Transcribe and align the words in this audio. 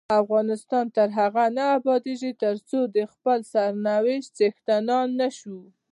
افغانستان 0.21 0.85
تر 0.95 1.09
هغو 1.19 1.45
نه 1.57 1.63
ابادیږي، 1.77 2.31
ترڅو 2.43 2.79
د 2.95 2.97
خپل 3.13 3.39
سرنوشت 3.53 4.29
څښتنان 4.37 5.07
نشو. 5.19 5.59